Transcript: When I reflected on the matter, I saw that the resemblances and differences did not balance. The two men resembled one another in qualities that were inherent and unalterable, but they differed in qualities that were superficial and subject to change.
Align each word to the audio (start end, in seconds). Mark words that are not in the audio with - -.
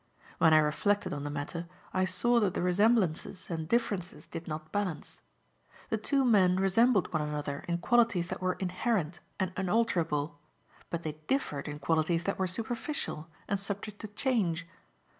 When 0.39 0.51
I 0.51 0.57
reflected 0.57 1.13
on 1.13 1.23
the 1.25 1.29
matter, 1.29 1.67
I 1.93 2.05
saw 2.05 2.39
that 2.39 2.55
the 2.55 2.63
resemblances 2.63 3.51
and 3.51 3.67
differences 3.69 4.25
did 4.25 4.47
not 4.47 4.71
balance. 4.71 5.21
The 5.89 5.97
two 5.97 6.25
men 6.25 6.55
resembled 6.59 7.13
one 7.13 7.21
another 7.21 7.63
in 7.67 7.77
qualities 7.77 8.29
that 8.29 8.41
were 8.41 8.53
inherent 8.53 9.19
and 9.39 9.53
unalterable, 9.55 10.39
but 10.89 11.03
they 11.03 11.19
differed 11.27 11.67
in 11.67 11.77
qualities 11.77 12.23
that 12.23 12.39
were 12.39 12.47
superficial 12.47 13.27
and 13.47 13.59
subject 13.59 13.99
to 13.99 14.07
change. 14.07 14.65